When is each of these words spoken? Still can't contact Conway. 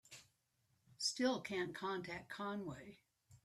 Still 0.97 1.41
can't 1.41 1.75
contact 1.75 2.27
Conway. 2.27 2.97